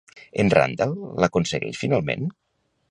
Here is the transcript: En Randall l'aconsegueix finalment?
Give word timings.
En 0.43 0.47
Randall 0.53 0.95
l'aconsegueix 1.25 1.83
finalment? 1.85 2.29